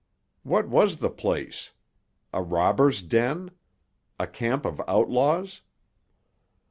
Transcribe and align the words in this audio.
What 0.41 0.67
was 0.67 0.97
the 0.97 1.11
place? 1.11 1.73
A 2.33 2.41
robbers' 2.41 3.03
den? 3.03 3.51
A 4.17 4.25
camp 4.25 4.65
of 4.65 4.81
outlaws? 4.87 5.61